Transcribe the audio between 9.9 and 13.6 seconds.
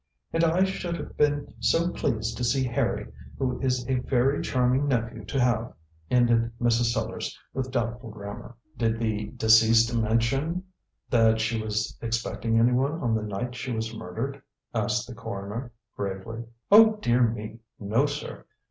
mention that she was expecting anyone on the night